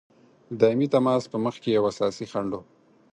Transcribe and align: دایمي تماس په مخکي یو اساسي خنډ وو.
دایمي 0.59 0.87
تماس 0.93 1.23
په 1.31 1.37
مخکي 1.45 1.69
یو 1.71 1.83
اساسي 1.91 2.25
خنډ 2.31 2.51
وو. 2.53 2.61